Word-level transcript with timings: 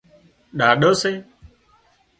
ڏاڏو 0.57 0.91
سي 1.01 1.13